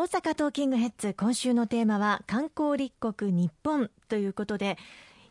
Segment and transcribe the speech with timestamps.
[0.00, 4.78] 大阪トーキングヘッズ今週のテーマは観光立国日本ということで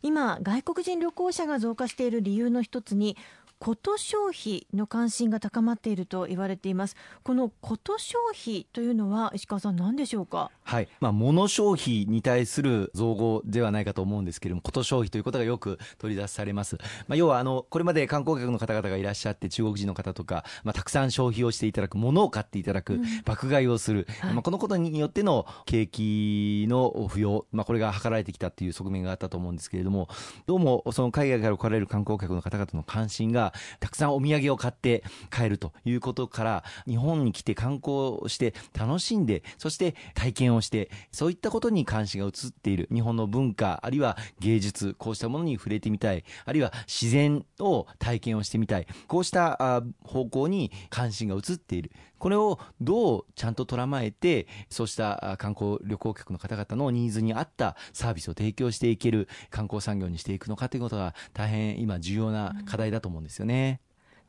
[0.03, 3.17] 今外国人旅行者が増加している理由の一つに
[3.59, 6.95] こと消費の関心が高まっていると言われています。
[7.23, 10.49] このこと消費というのは石川さん何でしょうか？
[10.63, 16.77] はい、まあ、物消費に対する造語ではないかと思うんですけれどもこと消費ということがよく取り出されます、
[17.07, 30.07] まあ、要はあのこれまで観光客の方々がいらっしゃって中国人の方とか、まあ、たくさん消費をしていただく物を買っていただく、うん、爆買いをする、はい、まあ、このことによっての景気の不要、まあ、これが図られてきたという側面があったと思うんですけれども
[30.45, 33.48] どうもその海外から来られる観光客の方々の関心が
[33.79, 63.81] たくさんお土産を買って帰るということから日本に来て観光して楽しんでそして体験をしてそういったことに関心が移っている日本の文化あるいは芸術こうしたものに触れてみたいあるいは自然を体験をしてみたいこうした方向に関心が移っているこれをどうちゃんと捉まえてそうした観光旅行客の方々のニーズに合ったサービスを提供していける観光産業にしていくのかということが大変今重要な課題だと思うんですよね。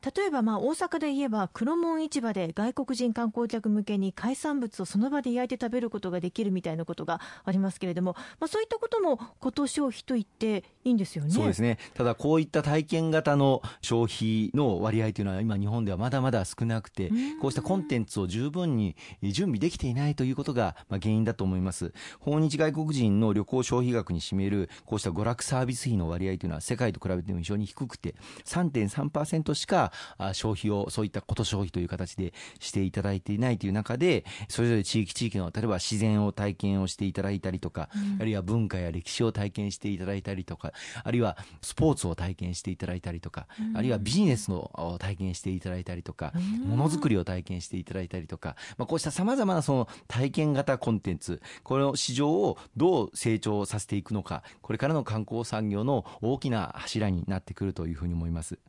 [0.03, 11.29] 例えばまあ大阪で言えば黒門市場で外国人観光客向けに海産物をその場で焼いて食べることができるみたいなことがありますけれども、まあ、そういったこともこと消費と言っていいんですよね。
[11.29, 11.77] そうですね。
[11.93, 21.93] ただこういった体験型の消費の割合というのは今日本ではまだまだ少なくてこうしたコンテンツを十分に準備できていないということがまあ原因だと思います。
[22.19, 28.15] 訪日外国人の旅行消費額に占めるこうした娯楽サービス費の割合というのは世界と比べても非常に低くて
[28.45, 29.90] 3.3%しか
[30.33, 46.33] 消費をそういったこと消費という形でしていただいていないという中でそれぞれ地域地域の例えば自然を体験をしていただいたりとか、うん、あるいは文化や歴史を体験していただいたりとかあるいはスポーツを体験していただいたりとか、うん、あるいはビジネスの体験していただいたりとか
[46.65, 58.59] ものづくりを体験していただいたりとか、まあ、こうしたさまざまなその体験型コンテンツこの市場をどう成長させていくのかこれからの観光産業の大きな柱になってくるというふうに思います。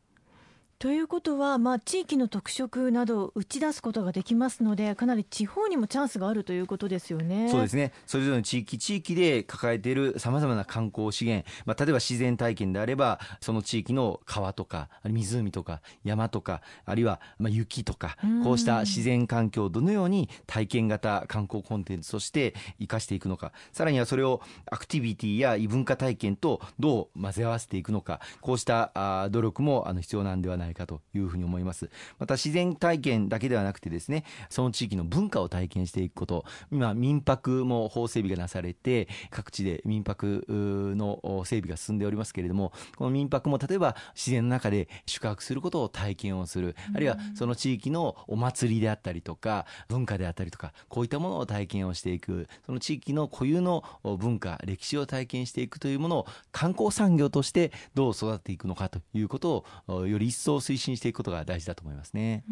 [0.82, 7.48] ということは、まあ、地域の特色などを打ち出すことができますのでかなり地方にもチャンスがあるということですよね。
[7.48, 7.92] そうですね。
[8.04, 23.52] それぞれの地域地域で抱えているさまざまな観光資源、まあ、例えば自然体験であればその地域の川とか湖とか山とかあるいはまあ雪とかこうした自然環境をどのように体験型観光コンテンツとして生かしていくのか。
[23.70, 28.18] さらにはそれをアクティビティや異文化体験とどう混ぜ合わせていくのか。
[28.40, 31.90] こうした努力もあの必要なんではないないかというふうに思います。
[32.18, 46.74] また自然体験だけではなくてですねその地域の文化を体験していくこと今民泊も法整備がなされて各地で民泊の整備が進んでおりますけれどもこの民泊も例えば自然の中で宿泊することを体験をする。
[46.94, 52.48] あるいはその地域のお祭りであったりとか文化であったりとかこういったものを体験をしていく。
[52.66, 62.44] その地域の固有の文化歴史を体験していくというものを観光産業としてどう育っていくのかということをより一層推進していくことが大事だと思いますね。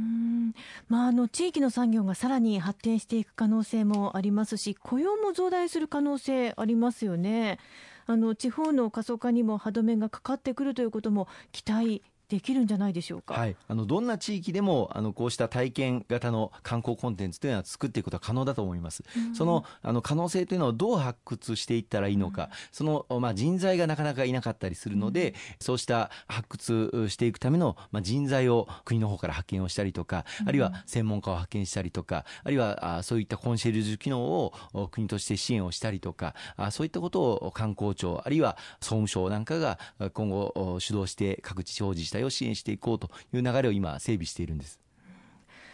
[0.88, 7.58] まあ、あの地域の産業がさらに発展していく可能性もありますし雇用も増大する可能性ありますよね。
[8.06, 34.52] あの地方の過疎化にも歯止めがかかってくるということも期待できるんじゃないでしょうか、はい、あのどんな地域でもあのこうした体験型の観光コンテンツというのは作っていくことは可能だと思います、うん、そのあの可能性というのをどう発掘していったらいいのか、うん、その、まあ、人材がなかなかいなかったりするので、うん、そうした発掘していくための、まあ、人材を国の方から派遣をしたりとか、あるいは専門家を派遣したりとかあるいはあそういったコンシェルジュ機能を
[34.90, 39.78] 国として支援をしたりとかあそういったことを観光庁あるいは総務省なんかが
[40.12, 44.80] 今後主導して各地方自治体を支援していこうという流れを今整備しているんです。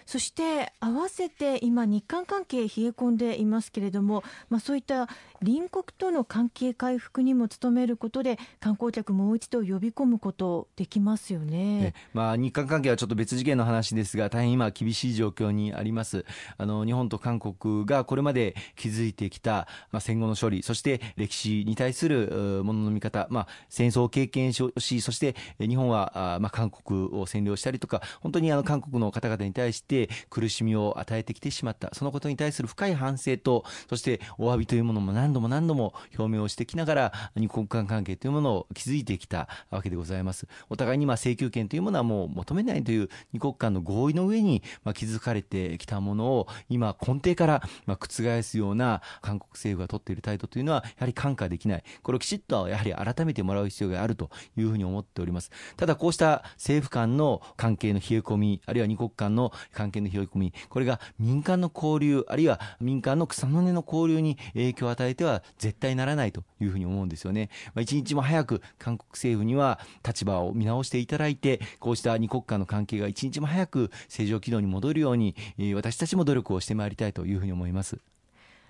[0.06, 5.08] そして合わせて今日韓関係冷え込んでいますけれども、まあ、そういった
[5.40, 16.24] 隣国との関係回復にも努めることで観光客もう一度呼び込むことできますよね、まあ、日韓関係はちょっと別次元の話ですが大変今厳しい状況にあります。
[16.58, 31.91] あの日本と韓国がこれまで築いてきた、まあ、戦後の処理そして歴史に対するものの見方、まあ、戦争を経験しそして日本は、まあ、韓国を占領したりとか本当にあの韓国の方々に対してて苦しみを与えてきてしまった。
[31.95, 40.47] そのことに対する深い反省とそしてお詫びというものも何度も何度も表明をしてきながら日国間関係というものを築いてきたわけでございます。
[40.69, 51.84] お互いにまあ請求権というものはもう求めないという二国間の合意の上にまあ築かれてきたものを今根底からまあ覆すような韓国政府が取っている態度というのはやはり看過できない。
[52.03, 55.51] これをきちっとやはり改めてもらう必要があるというふうに思っております。
[55.77, 67.50] ただこうした政府間の関係の冷え込みあるいは二国間の関関係の広込み、これが民間の交流、あるいは民間の草の根の交流に影響を与えては絶対ならないというふうに思うんですよね。
[67.74, 75.36] まあ、一日も早く韓国政府には立場を見直していただいて、こうした二国間の関係が一日も早く正常軌道に戻るように、
[75.74, 77.98] 私たちも努力をしてまいりたいというふうに思います。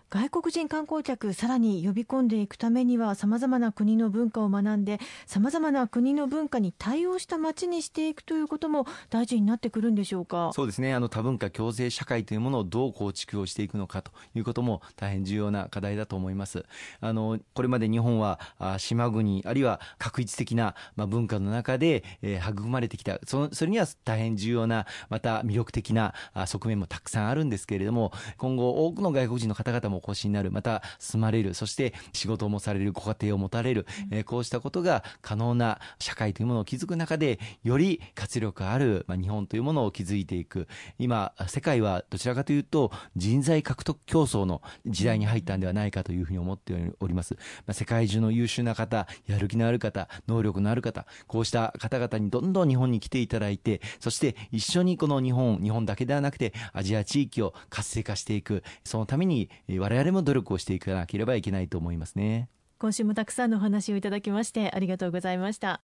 [0.08, 10.52] 外国人観光客さらに呼び込んでいくためにはさまざまな国の文化を学んでさまざまな国の文化に対応した街にしていくということも大事になってくるんでしょうか？
[10.54, 10.94] そうですね。
[10.94, 16.64] あの多文化共生社会というものをどう構築をしていくのかということも大変重要な課題だと思います。
[17.00, 23.18] あのこれまで日本はあ島国あるいは確一的な、まあ、文化の中で、えー、育まれてきた。
[23.26, 26.14] そそれには大変重要なまた魅力的な
[26.46, 40.68] 側面もたくさんあるんですけれども今後多くの外国人の方々もお越しになる、また住まれる、そして仕事もされる、ご家庭を持たれる、えー、こうしたことが可能な社会というものを築く中で、より活力ある、まあ、日本というものを築いていく。
[40.98, 47.34] 今、世界はどちらかというと、人材獲得競争の時代に入ったんではないかというふうに思っております。
[47.34, 58.62] まあ、世界中の優秀な方、やる気のある方、能力のある方、こうした方々にどんどん日本に来ていただいて、そして一緒にこの日本、日本だけではなくて、アジア地域を活性化していく。
[58.84, 59.50] そのために、
[59.86, 62.48] 我々も努力をしていかなければいけないと思いますね。
[62.78, 65.85] 今週もたくさんのお話をいただきましてありがとうございました。